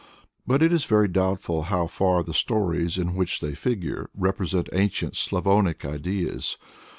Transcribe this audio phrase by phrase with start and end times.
[0.47, 5.15] But it is very doubtful how far the stories in which they figure represent ancient
[5.15, 6.57] Slavonic ideas.